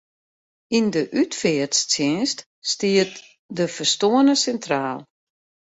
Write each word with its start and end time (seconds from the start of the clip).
Yn 0.77 0.87
de 0.93 1.03
útfearttsjinst 1.21 2.39
stiet 2.69 3.13
de 3.57 3.65
ferstoarne 3.75 4.35
sintraal. 4.43 4.99